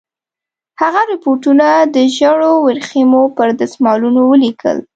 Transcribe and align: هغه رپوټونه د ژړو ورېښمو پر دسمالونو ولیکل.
هغه 0.81 1.01
رپوټونه 1.11 1.67
د 1.95 1.97
ژړو 2.15 2.53
ورېښمو 2.65 3.23
پر 3.37 3.47
دسمالونو 3.61 4.21
ولیکل. 4.31 4.77